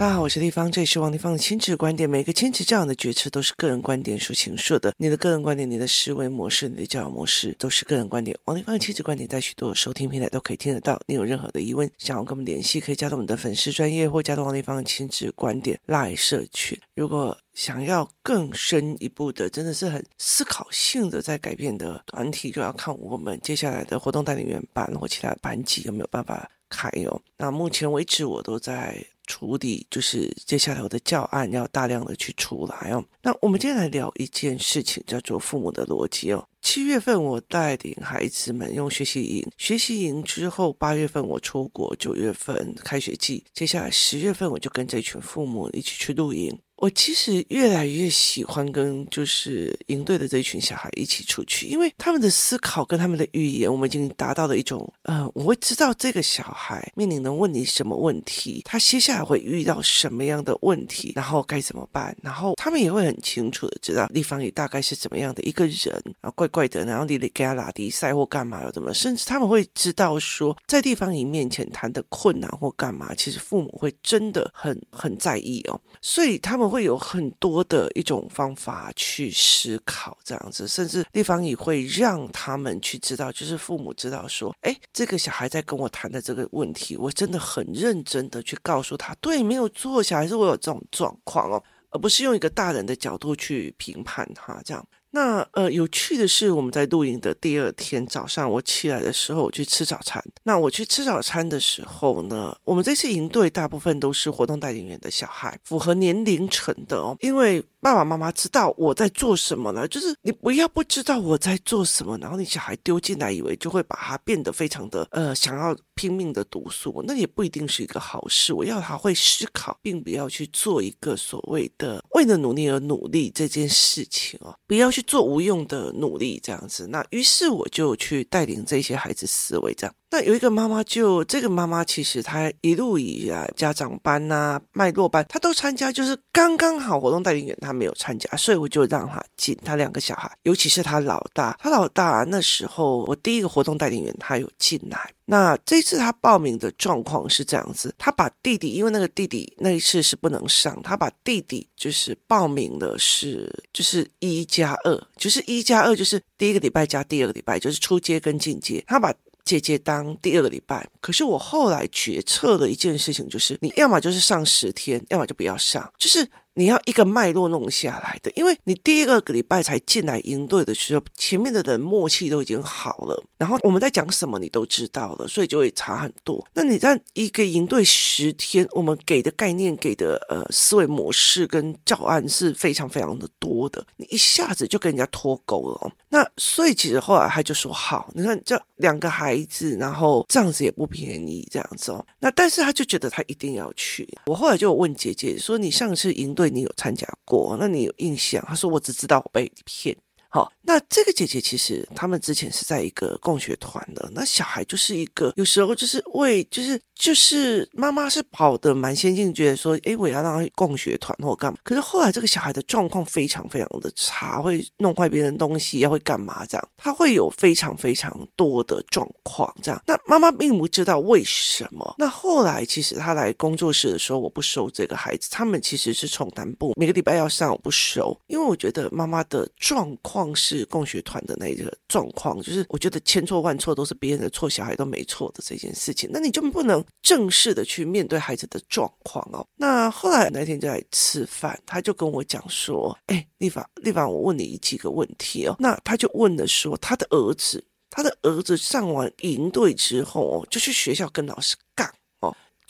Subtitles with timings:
[0.00, 2.08] 大家好，我是丽芳，这里是王立芳的亲子观点。
[2.08, 4.94] 每个亲子教养的决策都是个人观点所形塑的。
[4.96, 8.34] 你的个人观点、你的思维模式、你的教养模式都是个人观点。
[8.46, 10.98] 王立芳的亲子观点在许多收听平台都可以听得到。
[11.06, 16.80] 你有任何的疑问，想要跟我们联系，可以加入我们的粉丝专业或加入王立芳的亲子观点 LINE 社群。
[16.94, 27.20] 如果想要更深一步的，真的是很思考性的在改变的团体，就要看我们接下来的活动带领员班或其他班级有没有办法开哦。
[27.36, 28.96] 那目前为止，我都在。
[29.30, 33.04] 处理就是接下来我的教案要大量的去出来哦。
[33.22, 36.44] 那我们今天来聊一件事情，叫做父母的逻辑哦。
[36.60, 46.58] 七月份我带领孩子们用学习营，学习营之后八月份我出国，九月份开学季，接下来十月份我就跟这群父母一起去露营。
[46.80, 76.69] 我其实越来越喜欢跟就是营队的这一群小孩一起出去，因为他们的思考跟他们的语言，我们已经达到了一种，呃，我会知道这个小孩面临的问你什么问题，他接下来会遇到什么样的问题，然后该怎么办，然后他们也会很清楚的知道地方里大概是怎么样的一个人，啊怪怪的，然后你得给他拉低赛或干嘛又怎么，甚至他们会知道说，在地方里面前谈的困难或干嘛，其实父母会真的很很在意哦，所以他们。
[76.70, 94.86] 会有很多的一种方法去思考，这样子，甚至立方也会让他们去知道，就是父母知道说，哎，这个小孩在跟我谈的这个问题，我真的很认真的去告诉他，对，没有错，小孩是我有这种状况哦，而不是用一个大人的角度去评判他这样。
[95.10, 100.22] 那呃，有趣的是，我们在露营的第二天早上，我起来的时候，我去吃早餐。
[100.44, 107.64] 那我去吃早餐的时候呢，我们这次营队大部分都是活动带领员的小孩，符合年龄层的哦，因为。
[107.82, 109.88] 爸爸妈妈知道我在做什么呢？
[109.88, 118.52] 就是你不要不知道我在做什么，然后你小孩丢进来，以为就会把他变得非常的呃，想要拼命的读书，那也不一定是一个好事。
[118.52, 126.86] 我要他会思考，并不要去做一个所谓的为了努力而努力这件事情哦，不要去做无用的努力这样子。
[126.88, 129.94] 那于是我就去带领这些孩子思维这样。
[130.12, 139.56] 那有一个妈妈就，这个妈妈其实她一路以来家长班呐、啊、脉络班，她都参加，就是刚刚好活动带领员她没有参加，所以我就让她进。
[139.64, 145.12] 她两个小孩，尤其是她老大，她老大那时候我第一个活动带领员她有进来。
[145.26, 159.14] 那这次她报名的状况是这样子，她把弟弟，因为那个弟弟那一次是不能上，她把弟弟就是报名的是就是一加二，就是一加二就是第一个礼拜加第二个礼拜，就是初阶跟进阶，她把。
[159.50, 166.30] 姐姐当第二个礼拜，可是我后来决策的一件事情就是，你要么就是上十天，要么就不要上，就是。
[166.60, 176.46] 你要一个脉络弄下来的，因为你第一个礼拜才进来营队的时候，前面的人默契都已经好了，然后我们在讲什么你都知道了，所以就会差很多。
[176.52, 185.90] 那你在一个营队十天，我们给的概念、给的呃思维模式跟教案是非常非常的多的，你一下子就跟人家脱钩了。
[186.10, 192.04] 那所以其实后来他就说好，你看这两个孩子，然后这样子也不便宜，这样子哦。
[192.18, 194.06] 那但是他就觉得他一定要去。
[194.26, 197.56] 我后来就问姐姐说：“你上次营队？”你有参加过？
[197.58, 198.44] 那你有印象？
[198.46, 199.96] 他说：“我只知道我被骗。”
[200.32, 211.58] 好，那这个姐姐其实他们之前是在一个共学团的，那小孩就是一个有时候就是为就是就是妈妈是跑得蛮先进，觉得说，诶，我要让他共学团或干嘛。
[211.64, 216.68] 可是后来这个小孩的状况非常非常的差，会弄坏别人东西，要会干嘛这样？
[216.76, 219.82] 他会有非常非常多的状况这样。
[219.84, 221.96] 那妈妈并不知道为什么。
[221.98, 230.19] 那后来其实他来工作室的时候，我不收这个孩子，他们其实是从南部每个礼拜要上，我不收，因为我觉得妈妈的状况。
[230.34, 239.46] 是共学团的那个状况，就是我觉得千错万错都是别人的错，小孩都没错的这件事情，那你就不能正式的去面对孩子的状况哦。
[239.56, 251.56] 那后来那天就来吃饭，他就跟我讲说：“哎，丽凡，丽凡，我问你几个问题哦。”那他就问了说：“他的儿子，他的儿子上完营队之后哦，就去学校跟老师。”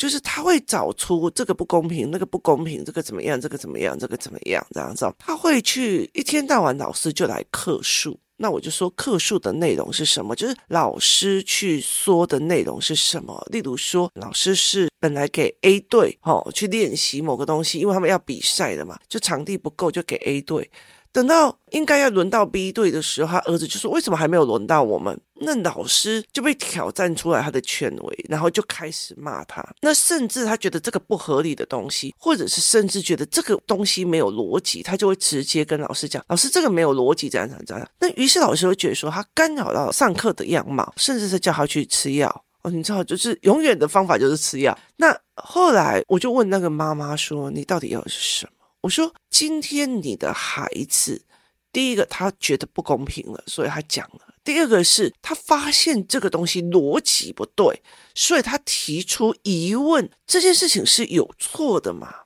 [0.01, 5.05] 就是他会找出这个不公平，那个不公平，这个怎么样，这个怎么样，这个怎么样，这样子。
[5.19, 8.19] 他会去一天到晚，老师就来客诉。
[8.39, 10.35] 那我就说客诉的内容是什么？
[10.35, 13.47] 就是老师去说的内容是什么？
[13.51, 20.71] 例如说，老师是本来给 A 队哦去练习某个东西，因为他们要比赛的嘛，就场地不够，就给 A 队。
[21.13, 29.67] 等到应该要轮到 B 队的时候，他儿子就说：“为什么还没有轮到我们？”那老师就被挑战出来他的权威，然后就开始骂他。
[29.81, 42.45] 那甚至他觉得这个不合理的东西，或者是甚至觉得这个东西没有逻辑，他就会直接跟老师讲：“老师，这个没有逻辑，这样这样这样。”那于是老师会觉得说他干扰到上课的样貌，甚至是叫他去吃药。
[42.63, 44.79] 哦，你知道，就是永远的方法就是吃药。
[44.99, 48.53] 那后来我就问那个妈妈说：“你到底要的是什么？”
[48.83, 51.25] 我说：“今天你的孩子，
[51.73, 57.83] 第一个他觉得不公平了，所以他讲了；第二个是他发现这个东西逻辑不对，
[58.15, 60.11] 所以他提出疑问。
[60.27, 62.23] 这件事情是有错的吗？”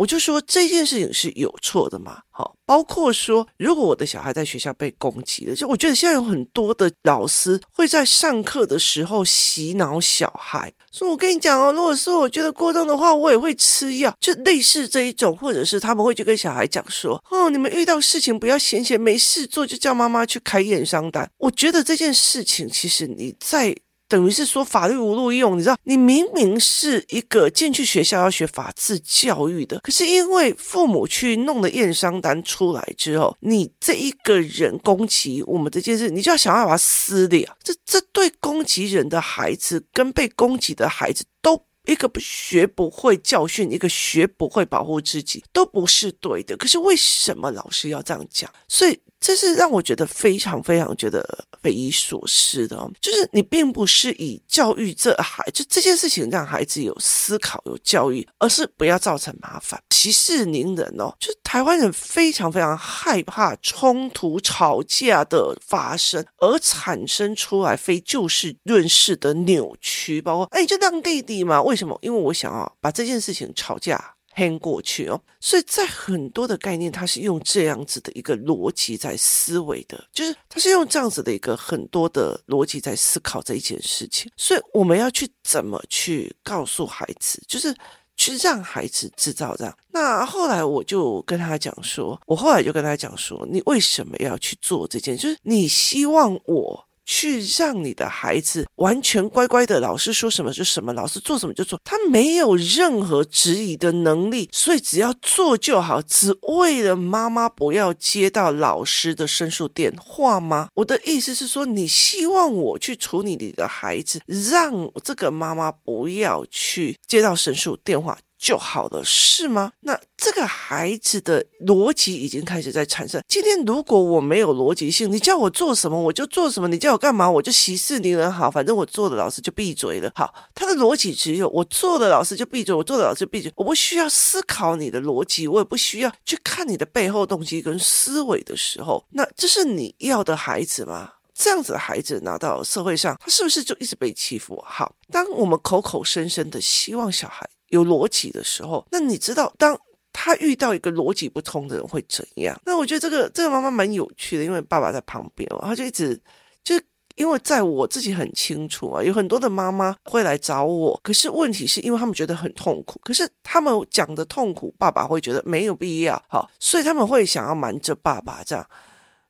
[0.00, 21.30] 我就说这件事情是有错的嘛，好，包括说如果我的小孩在学校被攻击了，就我觉得现在有很多的老师会在上课的时候洗脑小孩，说我跟你讲哦，如果说我觉得过动的话，我也会吃药，就类似这一种，或者是他们会去跟小孩讲说，哦，你们遇到事情不要闲闲没事做，就叫妈妈去开验伤单。
[21.36, 23.76] 我觉得这件事情其实你在。
[24.10, 37.48] 等于是说法律无路用，你知道，你明明是一个进去学校要学法治教育的，可是因为父母去弄了验伤单出来之后，你这一个人攻击我们这件事，你就要想办法撕裂。
[37.62, 46.56] 这这对攻击人的孩子跟被攻击的孩子都一个学不会教训，一个学不会保护自己，都不是对的。
[46.56, 48.52] 可是为什么老师要这样讲？
[48.66, 48.98] 所以。
[49.20, 51.22] 这是让我觉得非常非常觉得
[51.62, 61.14] 匪夷所思的哦，就是你并不是以教育这孩，就这件事情让孩子有思考、有教育，而是不要造成麻烦、息事宁人哦。
[61.20, 71.62] 就是台湾人非常非常害怕冲突、吵架的发生，而产生出来非就事论事的扭曲，包括哎，就当弟弟嘛？
[71.62, 71.98] 为什么？
[72.00, 74.14] 因为我想要把这件事情吵架。
[74.34, 84.30] 偏过去哦，所以在很多的概念，它是用这样子的一个逻辑在思维的，就是它是用这样子的一个很多的逻辑在思考这一件事情。
[84.36, 87.74] 所以我们要去怎么去告诉孩子，就是
[88.16, 89.76] 去让孩子知道这样。
[89.88, 95.16] 那后来我就跟他讲说，我后来就跟他讲说，你为什么要去做这件？
[95.16, 96.86] 就是你希望我。
[97.10, 110.68] 去让你的孩子完全乖乖的，老师说什么就什么，老师做什么就做，他没有任何质疑的能力，所以只要做就好，只为了妈妈不要接到老师的申诉电话吗？
[110.74, 118.16] 我的意思是说，你希望我去处理你的孩子，让这个妈妈不要去接到申诉电话。
[118.40, 119.70] 就好了，是吗？
[119.80, 123.22] 那这个孩子的逻辑已经开始在产生。
[123.28, 128.32] 今天如果我没有逻辑性，你叫我做什么我就做什么，你叫我干嘛我就息事宁人。
[128.32, 130.10] 好，反正我做的老师就闭嘴了。
[130.14, 133.52] 好，他的逻辑只有我做的老师就闭嘴，我做的老师就闭嘴。
[133.54, 141.10] 我不需要思考你的逻辑，我也不需要去看你的背后动机跟思维的时候，那这是你要的孩子吗？
[141.34, 144.62] 这样子的孩子拿到社会上，他是不是就一直被欺负？
[144.66, 147.46] 好，当我们口口声声的希望小孩。
[147.70, 149.76] 有逻辑的时候，那你知道，当
[150.12, 152.60] 他遇到一个逻辑不通的人会怎样？
[152.64, 156.20] 那我觉得这个这个妈妈蛮有趣的，因为爸爸在旁边，然后就一直
[156.62, 156.74] 就
[157.16, 168.68] 因为在我自己很清楚啊，有很多的妈妈会来找我，可是问题是因为他们觉得很痛苦，可是他们讲的痛苦，爸爸会觉得没有必要，好，所以他们会想要瞒着爸爸这样。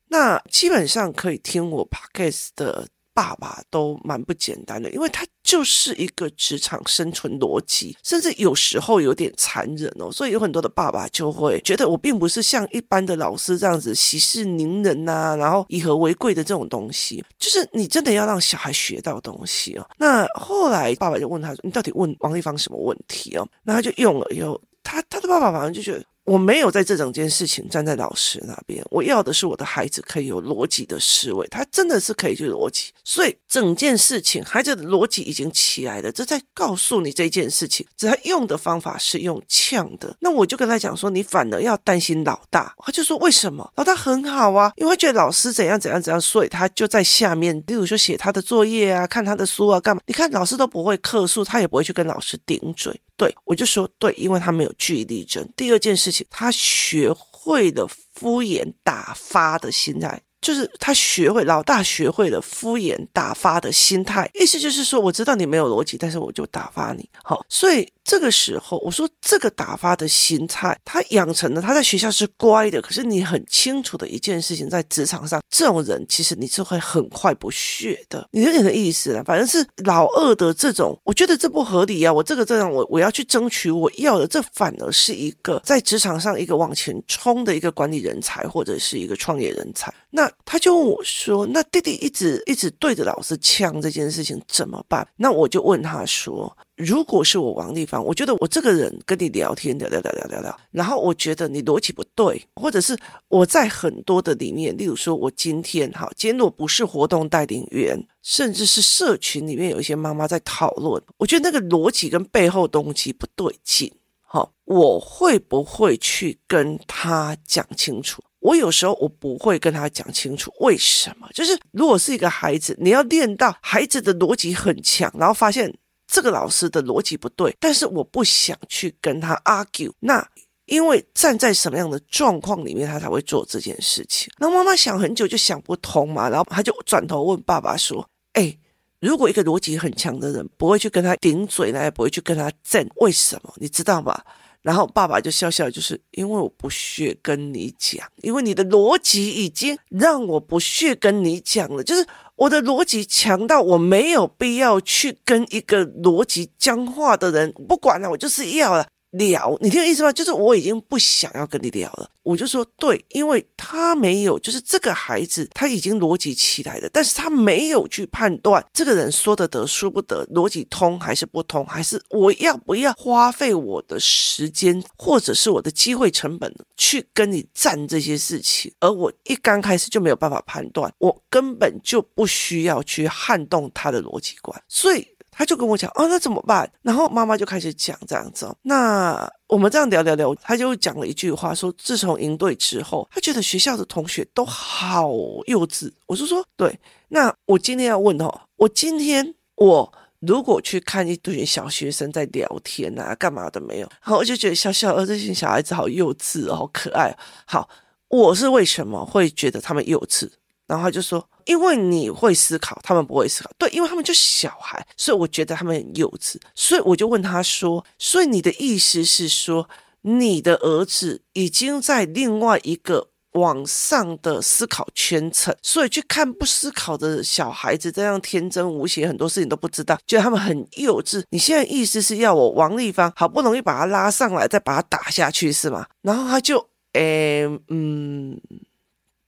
[0.08, 2.88] 那基本上可以听我 podcast 的。
[3.20, 10.10] 爸爸都蛮不简单的，因为他就是一个职场生存逻辑，甚至有时候有点残忍哦。
[10.10, 17.22] 所以有很多的爸爸就会觉得，我并不是像一般的老师这样子息事宁人呐、啊，然后以和为贵的这种东西。
[17.38, 19.86] 就是你真的要让小孩学到东西哦。
[19.98, 26.02] 那后来爸爸就问他说：“你到底问王立芳什么问题哦？”那他就用了以后，他他的爸爸反正就觉得。
[26.30, 43.68] 我没有在这整件事情站在老师那边，我要的是我的孩子可以有逻辑的思维，他真的是可以去逻辑，所以整件事情孩子的逻辑已经起来了，这在告诉你这件事情，只他用的方法是用呛的，那我就跟他讲说，你反而要担心老大，他就说为什么？
[43.74, 50.00] 老大很好啊，因为觉得老师怎样怎样怎样，所以他就在下面，例如说写他的作业啊，看他的书啊，干嘛？
[50.06, 53.00] 你看老师都不会客诉，他也不会去跟老师顶嘴。
[53.20, 55.46] 对，我就说对，因为他没有据理力争。
[55.54, 60.18] 第二件事情，他学会了敷衍打发的心态。
[60.40, 67.06] 就是他学会，老大学会了敷衍打发的心态，意思就是说，我知道你没有逻辑，但是我就打发你。
[67.22, 72.82] 好，所以这个时候我说，这个打发的心态，他养成了，他在学校是乖的。
[72.82, 78.26] 可是你很清楚的一件事情，在职场上，这种人其实你是会很快不屑的。
[78.32, 82.12] 你有点的意思了，反正是老二的这种，我觉得这不合理啊！
[82.12, 89.94] 我这个这样，我我要去争取我要的，这反而是一个在职场上一个往前冲的一个管理人才，或者是一个创业人才。
[90.10, 102.96] 那他就问我说：“那弟弟一直一直对着老师呛这件事情怎么办？”那我就问他说：“如果是我王丽芳，我觉得我这个人跟你聊天聊聊聊聊聊聊，然后我觉得你逻辑不对，或者是
[103.28, 118.22] 我在很多的里面，例如说我今天哈，今天我不是活动带领员，甚至是社群里面有一些妈妈在讨论，我觉得那个逻辑跟背后动机不对劲，好，我会不会去跟他讲清楚？
[118.40, 125.70] 我有时候我不会跟他讲清楚为什么，就是如果是一个孩子，你要练到孩子的逻辑很强，然后发现
[126.10, 130.28] 这个老师的逻辑不对，但是我不想去跟他 argue，那
[130.66, 134.32] 因为站在什么样的状况里面，他才会做这件事情？
[134.38, 138.56] 那妈妈想很久就想不通嘛，然后他就转头问爸爸说：“哎，
[138.98, 143.54] 如果一个逻辑很强的人不会去跟他顶嘴，那也不会去跟他争，为什么？
[143.56, 144.20] 你知道吗？”
[144.62, 152.06] 然后爸爸就笑笑，就是因为我不屑跟你讲，因为你的逻辑已经让我不屑跟你讲了，就是
[152.40, 158.86] 我的逻辑强到我没有必要去跟一个逻辑僵化的人，不管了，我就是要了。
[159.10, 160.12] 聊，你听我意思吗？
[160.12, 162.08] 就是我已经不想要跟你聊了。
[162.22, 178.72] 我就说对，因为他没有，就是这个孩子他已经逻辑起来了，但是他没有去判断这个人说得得说不得，逻辑通还是不通，还是我要不要花费我的时间或者是我的机会成本去跟你战这些事情？
[178.80, 185.06] 而我一刚开始就没有办法判断，我根本就不需要去撼动他的逻辑观，所以。
[185.40, 186.70] 他就跟我讲哦，那怎么办？
[186.82, 188.46] 然后妈妈就开始讲这样子。
[188.60, 195.08] 那我们这样聊聊聊，他就讲了一句话，说自从营队之后，他觉得学校的同学都好
[195.46, 195.90] 幼稚。
[196.04, 196.78] 我就说对。
[197.08, 203.86] 那我今天要问哦，我今天我如果去看一堆小学生在聊天啊，干嘛的没有？
[204.02, 207.16] 然后我就觉得小小呃这些小孩子好幼稚哦，好可爱。
[207.46, 207.66] 好，
[208.08, 210.28] 我是为什么会觉得他们幼稚？
[210.70, 211.26] 然后他就说。
[211.46, 213.50] 因为你会思考，他们不会思考。
[213.58, 216.36] 对，因为他们就小孩，所以我觉得他们很幼稚。
[216.54, 219.68] 所以我就问他说：“所以你的意思是说，
[220.02, 231.24] 你的儿子已经在另外一个网上的思考圈层，所以去看不思考的小孩子这样天真无邪，很多事情都不知道，觉得他们很幼稚。
[231.30, 238.40] 你现在意思是要我王丽芳好不容易把他拉上来，再把他打下去是吗？”然后他就，诶，嗯。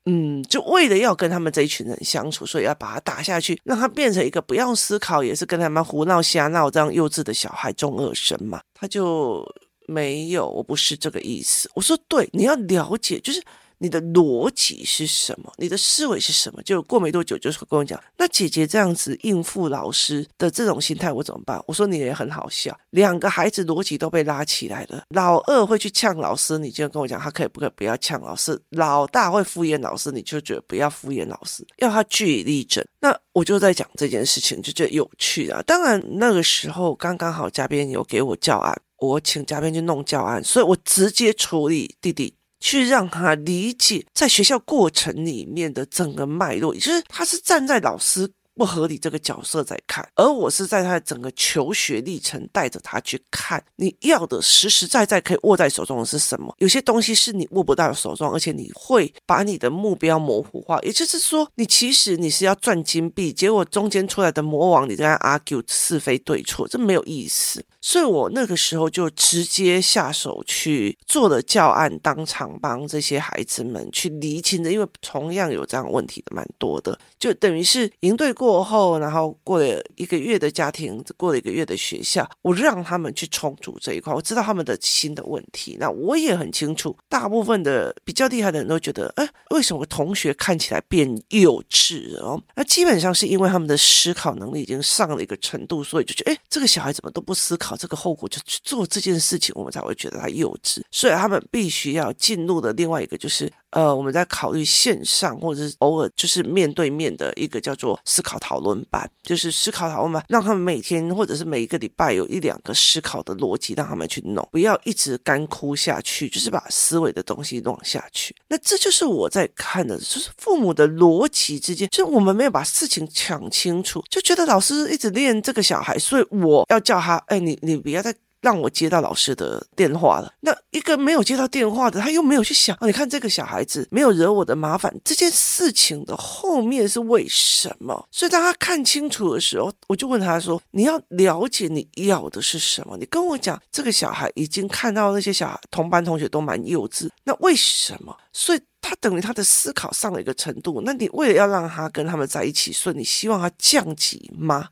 [0.07, 8.61] 嗯，就为了要跟他们这一群人相处，所以要把他打下去，让他变成一个不要思考，也是跟他们胡闹瞎闹这样幼稚的小孩中二生嘛。
[8.75, 9.47] 他就
[9.87, 11.71] 没有，我不是这个意思。
[11.75, 13.43] 我说对，你要了解，就是。
[13.83, 15.53] 你的逻辑是什么？
[15.57, 16.63] 你的思维是什么？
[16.63, 21.61] 就过没多久，就是跟我讲，那姐姐这样子应付老师的这种心态，我怎么办？
[21.67, 25.03] 我说你也很好笑，两个孩子逻辑都被拉起来了。
[25.09, 28.57] 老二会去呛老师，你就跟我讲，他可不可以不要呛老师？
[28.71, 32.85] 老大会敷衍老师，你就觉得不要敷衍老师，要他据理力争。
[33.01, 35.61] 那我就在讲这件事情，就觉得有趣啊。
[35.67, 42.33] 当然那个时候刚刚好，嘉宾有给我教案，我请嘉宾去弄教案，所以我直接处理弟弟。
[42.63, 56.55] 去让他理解在学校过程里面的整个脉络，也就是他是站在老师不合理这个角色在看，而我是在他的整个求学历程带着他去看，你要的实实在在可以握在手中的是什么？
[56.59, 60.79] 有些东西是你握不到手中，而且你会把你的目标模糊化。
[60.83, 67.65] 也就是说，你其实你是要赚金币，结果中间出来的魔王，你在 argue 是非对错，这没有意思。
[67.83, 78.33] 所以我那个时候就直接下手去做了教案，当场帮这些孩子们去厘清的，因为同样有这样问题的蛮多的，就等于是营队。
[78.33, 84.13] 过后，然后过了一个月的家庭，过了一个月的学校，我让他们去重组这一块。
[84.13, 92.43] 我知道他们的新的问题，那我也很清楚，大部分的比较厉害的人都觉得，哎，为什么同学看起来变幼稚了哦？
[92.57, 100.83] 那基本上是因为他们的思考能力已经上了一个程度，所以就觉得，哎，这个小孩怎么都不思考，这个后果就去做这件事情，我们才会觉得他幼稚。
[100.91, 103.53] 所以他们必须要进入的另外一个就是。
[103.73, 118.35] 呃，我们在考虑线上或者是偶尔就是面对面的一个叫做思考讨论班，就是思考讨论班，让他们每天或者是每一个礼拜有一两个思考的逻辑，让他们去弄，不要一直干枯下去，就是把思维的东西弄下去。
[118.49, 128.15] 那这就是我在看的，就是父母的逻辑之间，就是我们没有把事情讲清楚，就觉得老师一直练这个小孩，所以我要叫他，哎，你你不要再。
[128.43, 130.31] 让我接到老师的电话了。
[130.41, 138.07] 那一个没有接到电话的，他又没有去想，哦，你看这个小孩子没有惹我的麻烦，这件事情的后面是为什么？
[138.11, 142.97] 所以当他看清楚的时候，我就问他说：“你要了解你要的是什么？
[142.99, 148.17] 你跟我讲，这个小孩已经看到那些小孩同班同学都蛮幼稚，那为什么？
[148.33, 150.83] 所以他等于他的思考上了一个程度。
[150.85, 154.69] 那你为了要让他跟他们在一起，所以你希望他降级吗？”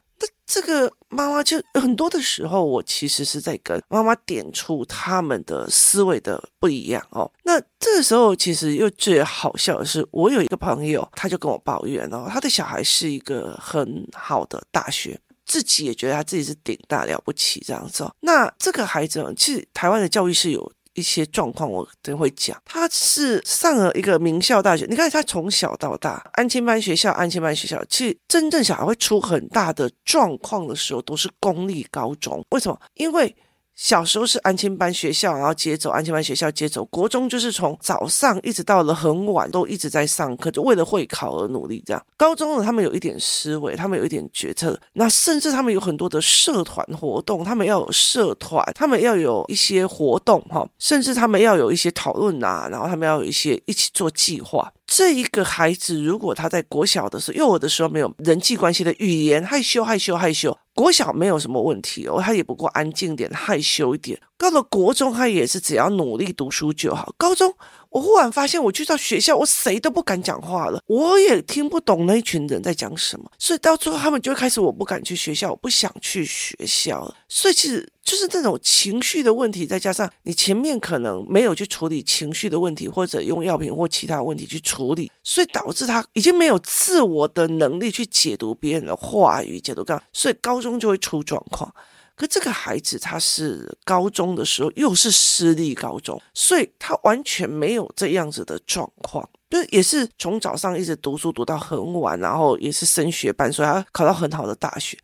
[0.53, 7.31] 这个妈妈就很多的时候，我其实是在跟妈妈点出他们的思维的不一样哦。
[7.45, 15.17] 那这个时候，其实又最好笑的是，我有一个朋友，他就跟我抱怨哦，他的小孩是一个很好的大学，
[15.47, 18.13] 自己也觉得他自己是顶大了不起这样子哦。
[18.19, 20.73] 那这个孩子，其实台湾的教育是有。
[20.95, 24.87] 一些状况我等会讲，他是上了一个名校大学。
[24.89, 32.45] 你看他从小到大，安亲班学校，安亲班学校，其实真正小孩会出很大的状况的时候，都是公立高中。
[32.51, 32.81] 为什么？
[32.95, 33.35] 因为。
[33.81, 36.85] 小时候是安亲班学校，然后接走安亲班学校接走。
[36.85, 41.83] 国中就是从早上一直到了很晚，都一直在上课，就为了会考而努力。
[41.87, 54.71] 这样，高中呢，他们有一点思维，他们有一点决策，那甚至他们有很多的社团活动，他们要有社团，他们要有一些活动哈，甚至他们要有一些讨论啊，然后他们要有一些一起做计划。
[54.93, 64.21] 这一个孩子，如果他在国小的时候、幼儿的时候没有人际关系的语言，害羞害羞害羞，国小没有什么问题哦，他也不过安静点，害羞一点。
[64.41, 67.15] 到了国中，他也是只要努力读书就好。
[67.19, 67.55] 高中。
[67.91, 77.13] 我忽然发现，我去到学校，我谁都不敢讲话了，我也听不懂那一群人在讲什么，所以到最后他们就开始，我不敢去学校，我不想去学校了。
[77.29, 91.75] 所以其实就是这种情绪的问题，再加上你前面可能没有去处理情绪的问题，或者用药品或其他问题去处理，所以导致他已经没有自我的能力去解读别人的话语，解读刚，所以高中就会出状况。
[92.21, 104.99] 可这个孩子他是高中的时候又是私立高中，所以他完全没有这样子的状况，就也是从早上一直读书读到很晚，然后也是升学班，所以他考到很好的大学。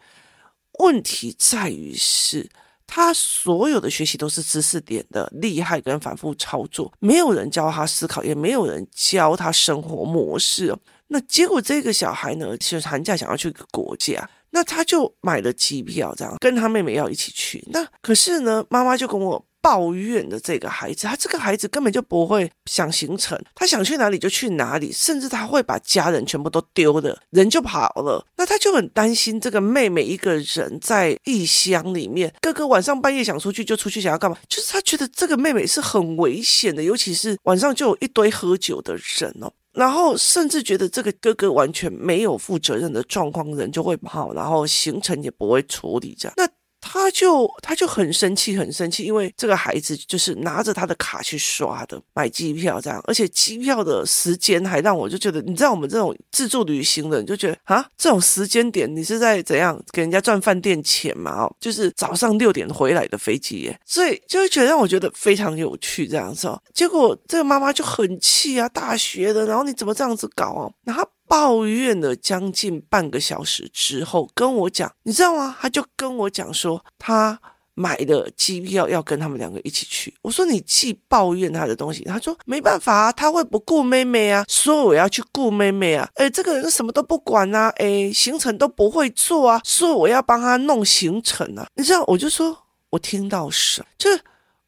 [0.81, 2.47] 问题在于是
[2.87, 10.77] 他所有的学习都是知识点的厉害跟反复操作，没有人教他思考，也没有人教他生活模式。
[11.07, 14.29] 那结果这个小孩呢，其实寒假想要去一个国家。
[14.57, 17.63] 那他就买了机票，这样跟他妹妹要一起去。
[17.71, 28.27] 那可是呢，妈妈就跟我抱怨的这个孩子，他这个孩子根本就不会想行程，他想去哪里就去哪里，甚至他会把家人全部都丢了，人就跑了。
[28.39, 34.39] 那他就很担心这个妹妹一个人在异乡里面，哥哥晚上半夜想出去就出去，想要干嘛？
[34.49, 39.53] 就是他觉得这个妹妹是很危险的，尤其是晚上就有一堆喝酒的人哦。
[39.77, 46.35] 然后甚至觉得这个哥哥完全没有负责任的状况，人就会跑，然后行程也不会处理这样。
[46.37, 46.56] 那。
[46.87, 61.43] 他就他就很生气，很生气，因为这个孩子就是拿着他的卡去刷的，买机票这样，而且机票的时间还让我就觉得，你知道我们这种自助旅行的你就觉得啊，这种时间点你是在怎样给人家赚饭店钱嘛？
[61.43, 66.61] 哦，就是早上六点回来的飞机耶，所以就会觉得让我觉得非常有趣这样子哦。
[66.73, 70.71] 结果这个妈妈就很气啊，大学的，然后你怎么这样子搞啊？
[70.85, 71.07] 然后。
[71.29, 75.57] 抱怨了将近半个小时之后，跟我讲，你知道吗？
[75.61, 77.39] 他就跟我讲说，他
[77.75, 80.15] 买了机票要跟他们两个一起去。
[80.23, 92.03] 我说你既抱怨他的东西，他说没办法啊，他会不顾妹妹啊，说我要去顾妹妹啊，诶，这个人什么都不管啊，诶，行程都不会做啊，说我要帮他弄行程啊，你知道？
[92.07, 92.57] 我就说
[92.91, 94.21] 我听到什，就是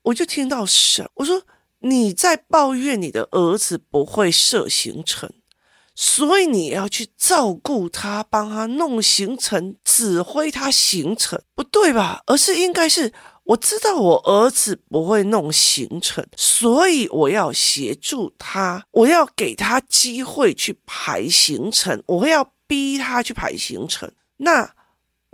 [0.03, 1.41] 我就听到什，我说
[1.79, 5.31] 你在抱怨你的儿子不会设行程。
[6.01, 12.23] 所以你要去照顾他，帮他弄行程，指挥他行程，不对吧？
[12.27, 24.09] 而是应该是我知道我儿子不会弄行程，所以我要协助他，我要给他机会去排行程，我要逼他去排行程。
[24.37, 24.71] 那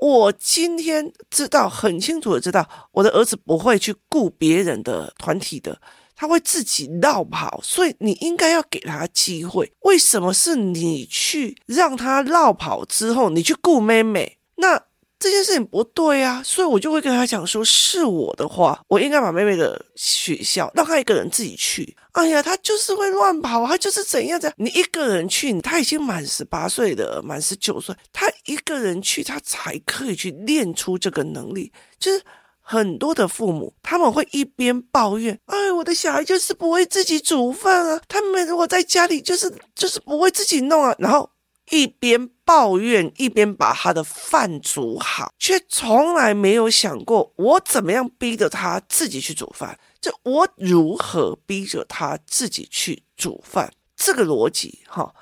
[0.05, 5.81] 我今天知道很清楚的知道，我的儿子不会去顾别人的团体的。
[6.15, 9.73] 他会自己绕跑，所以你应该要给他机会。
[9.81, 14.37] 为什么是你去让他绕跑之后，你去顾妹妹？
[14.57, 14.79] 那
[15.19, 16.43] 这件事情不对啊！
[16.45, 21.97] 所以我就会跟他讲说，是我的话，我应该把妹妹的学校让他一个人自己去。
[22.15, 24.55] 哎呀，他就是会乱跑，他就是怎样怎样。
[24.59, 32.21] 你一个人去，他已经满十八岁的，满十九岁，他一个人去，他才可以去练出这个能力，就是。
[32.67, 41.29] 很多的父母他们会一边抱怨，哎，我的小孩就是不会自己煮饭啊，他们如果在家里就是就是不会自己弄啊，然后
[41.69, 55.15] 一边抱怨一边把他的饭煮好，却从来没有想过我怎么样逼着他自己去煮饭，就我如何逼着他自己去煮饭，这个逻辑哈，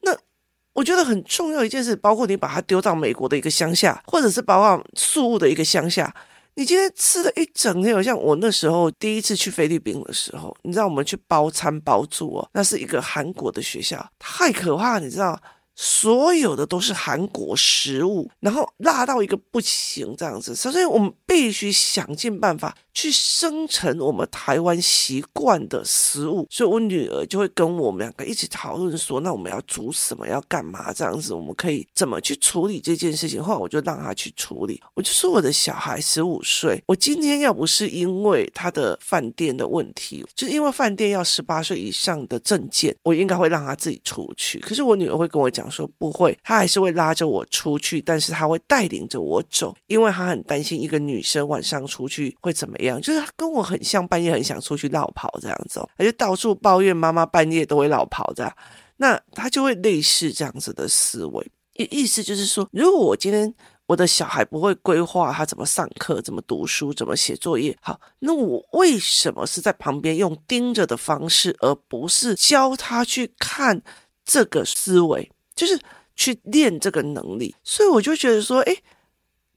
[0.00, 0.16] 那
[0.72, 6.14] 我觉得很重要一件事，包括你把他丢到美国的一个乡下，或者是包括宿务的一个乡下。
[6.54, 15.38] 你今天吃了一整天，好像我那时候第一次去菲律宾的时候，你知道我们去包餐包住哦，那是一个韩国的学校，太可怕，你知道，
[15.82, 26.46] 所有的都是韩国食物，然后辣到一个不行这样子，所以我们必须想尽办法去生成我们台湾习惯的食物。
[26.50, 33.42] 所以我女儿就会跟我们两个一起讨论说，那我们要煮什么，要干嘛这样子，我们可以怎么去处理这件事情。
[33.42, 44.58] 后来我就让她去处理，我就说我的小孩十五岁，我今天要不是因为他的饭店的问题，就是因为饭店要十八岁以上的证件，我应该会让他自己出去。
[44.58, 53.00] 可是我女儿会跟我讲说不会，他还是会拉着我出去，但是他会带领着我走，因为他很担心一个女生晚上出去会怎么样。
[53.00, 58.52] 就是他跟我很像，半夜很想出去落跑这样子，她就到处抱怨妈妈半夜都会落跑这样。
[58.96, 63.54] 那他就会类似这样子的思维，意意思就是说，如果我今天。
[63.90, 67.76] 我的小孩不会规划他怎么上课、怎么读书、怎么写作业。
[67.82, 73.82] 好，那我为什么是在旁边用盯着的方式，而不是教他去看
[74.24, 75.28] 这个思维，
[75.60, 75.78] 就是
[76.16, 77.54] 去练这个能力？
[77.62, 78.74] 所以我就觉得说，哎，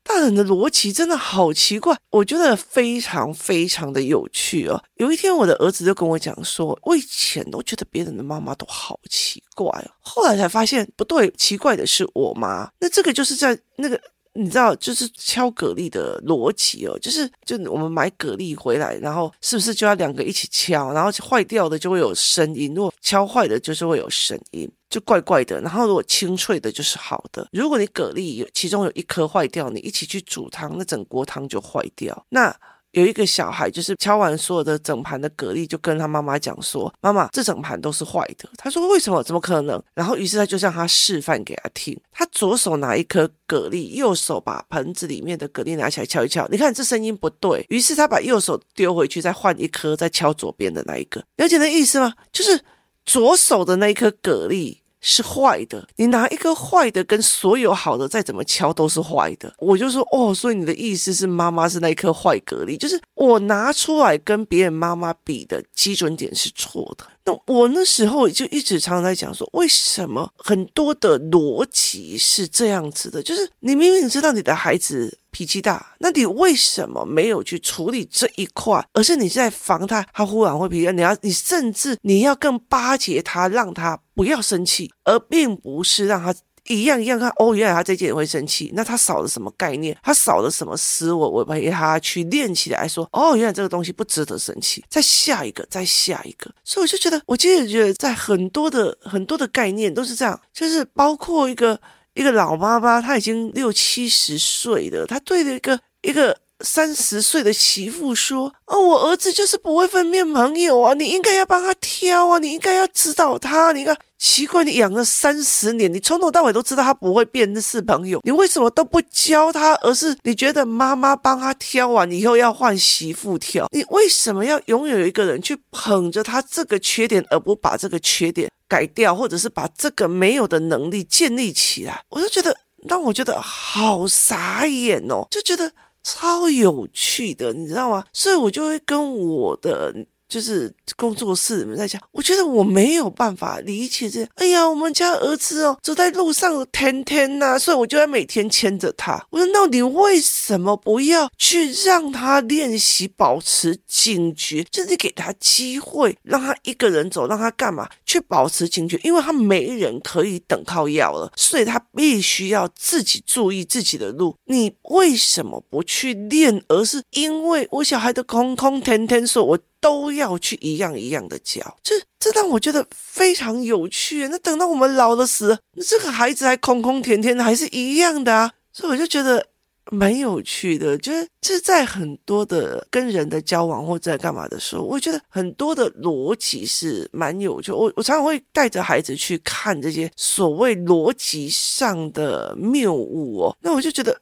[0.04, 4.84] 大人的逻辑真的好奇怪，我觉得非常非常的有趣哦。
[4.96, 12.70] 有一天，我的儿子就跟我讲说，我以前都觉得别人的妈妈都好奇怪哦，后来才发现不对，奇怪的是我妈。
[12.80, 13.98] 那这个就是在那个。
[14.34, 25.62] 你知道，就是敲蛤蜊的逻辑哦，就是就我们买蛤蜊回来，然后是不是就要两个一起敲，然后坏掉的就会有声音，如果敲坏的，就是会有声音，就怪怪的。
[25.62, 27.48] 然后如果清脆的，就是好的。
[27.52, 32.26] 如果你蛤蜊有其中有一颗坏掉，你一起去煮汤，那整锅汤就坏掉。
[32.30, 32.56] 那。
[32.94, 39.22] 有一个小孩，就是敲完所有的整盘的蛤蜊，就跟他妈妈讲说：“妈妈，这整盘都是坏的。”他说：“为什么？
[39.24, 42.00] 怎么可能？”然后于是他就让他示范给他听。
[42.12, 46.48] 他左手拿一颗蛤蜊，右手把盆子里面的蛤蜊拿起来敲一敲。
[46.50, 51.24] 你看这声音不对，于是他把右手丢回去，再换一颗，再敲左边的那一个。
[51.38, 52.14] 了解那意思吗？
[52.32, 52.62] 就是
[53.06, 54.78] 左手的那一颗蛤蜊。
[55.06, 59.54] 是坏的，你拿一个坏的跟所有好的再怎么敲都是坏的。
[59.58, 67.06] 我就说哦，所以你的意思是妈妈是那一颗坏蛤蜊，就是我拿出来跟别人妈妈比的基准点是错的。
[67.26, 73.24] 那我那时候就一直常常在讲说，为什么很多的逻辑是这样子的？
[73.24, 78.86] 就是你明明知道你的孩子脾气大，那你为什么没有去处理这一块？
[78.94, 86.36] 而是你在防他，他忽然会脾气，你要你甚至你要更巴结他，让他不要生气，而并不是让他。
[86.67, 89.97] 一样一样看哦，原来他这件也会生气，那他少了什么概念？
[90.02, 91.28] 他少了什么思维？
[91.28, 94.84] 我陪他去练起来说，哦，原来这个东西不值得生气。
[94.89, 101.80] 再下一个，再下一个，所以我就觉得，我其实觉得，在很多的很多的概念都是这样，就是包括一个
[102.13, 106.38] 一个老妈妈，她已经六七十岁了，她对着一个一个。
[106.63, 113.73] 三十岁的媳妇说：“哦，我儿子就是不会分辨朋友啊，你应该要帮他挑啊，你应该要指导他。
[113.73, 119.73] 你看，奇怪，你养了三十年，你从头到尾都知道他不会辨识朋友，你为什么都不教他？
[119.82, 123.67] 而是你觉得妈妈帮他挑完以后要换媳妇挑？
[123.71, 132.02] 你为什么要永远有一个人去捧着他这个缺点，而不把这个缺点改掉，或者是把这个没有的能力建立起来？
[132.10, 132.56] 我就觉得
[132.88, 135.69] 让我觉得好傻眼哦，就觉得。”
[136.04, 138.06] 超有趣的，你知道吗？
[138.13, 140.06] 所以我就会跟我的。
[140.28, 144.28] 就是工作室里面在讲，我觉得我没有办法理解这。
[144.36, 149.24] 哎呀，我们家儿子哦，走在路上天天呐，所以我就要每天牵着他。
[149.30, 154.64] 我说，那你为什么不要去让他练习保持警觉？
[154.72, 157.88] 就是给他机会，让他一个人走，让他干嘛？
[158.06, 164.36] 去保持警觉，因为他没人可以等靠要了，所以他必须要自己注意自己的路。
[164.46, 166.64] 你为什么不去练？
[166.68, 169.60] 而是因为我小孩的空空天天说，我。
[169.84, 174.30] 都要去一样一样的教，这这让我觉得非常有趣。
[174.30, 178.50] 那等到我们老了时，那这个孩子还空空甜甜的，还是一样的啊。
[178.72, 179.46] 所以我就觉得
[179.91, 187.74] 蛮有趣的，就是这在很多的跟人的交往或者在干嘛的时候，我觉得很多的逻辑是蛮有趣。
[187.74, 194.17] 我我常常会带着孩子去看这些所谓逻辑上的谬误哦，那我就觉得。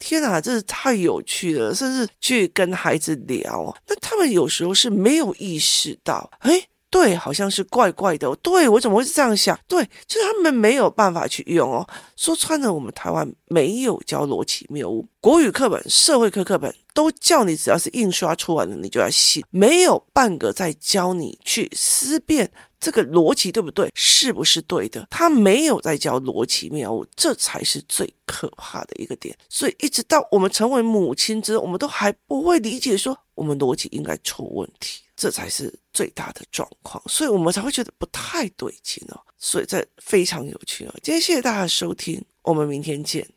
[0.00, 1.72] 天啊，这是太有趣了！
[1.72, 8.34] 甚至去跟孩子聊，那他们有时候是没有意识到，诶，对，好像是怪怪的。
[8.42, 9.58] 对，我怎么会是这样想？
[9.68, 11.88] 对，就是他们没有办法去用哦。
[12.16, 22.50] 说穿了，我们台湾没有教逻辑谬误，国语课本、社会科课本都叫你，只要是印刷出来的，你就要信，没有半个在教你去思辨。
[22.80, 23.90] 这个逻辑对不对？
[23.94, 25.06] 是不是对的？
[25.10, 29.36] 他没有在教逻辑谬误，这才是最可怕的一个点。
[29.50, 35.02] 所以一直到我们成为母亲之后，我们都还不会理解说我们逻辑应该出问题。
[35.20, 39.20] 这才是最大的状况，所以我们才会觉得不太对劲哦。
[39.36, 40.94] 所以这非常有趣哦。
[41.02, 43.28] 今天谢谢大家收听，我们明天见。